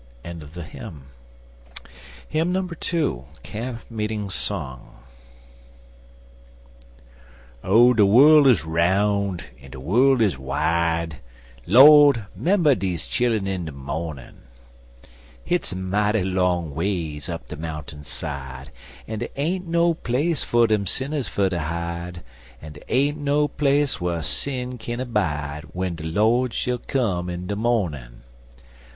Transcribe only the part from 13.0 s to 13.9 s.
chillun in de